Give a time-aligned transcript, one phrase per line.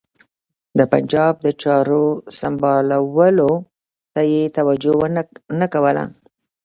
[0.77, 2.03] د پنجاب د چارو
[2.39, 3.51] سمبالولو
[4.13, 4.95] ته یې توجه
[5.59, 6.03] نه کوله.